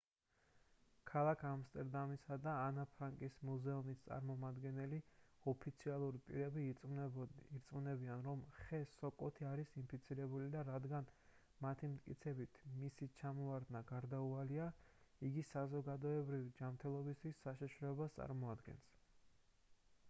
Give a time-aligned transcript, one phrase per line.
[1.09, 4.97] ქალაქ ამსტერდამისა და ანა ფრანკის მუზეუმის წარმომადგენელი
[5.51, 11.11] ოფიციალური პირები ირწმუნებიან რომ ხე სოკოთი არის ინფიცირებული და რადგან
[11.67, 14.71] მათი მტკიცებით მისი ჩამოვარდნა გარდაუვალია
[15.29, 18.89] იგი საზოგადოებრივი ჯანმრთელობისთვის საშიშროებას წარმოადგენს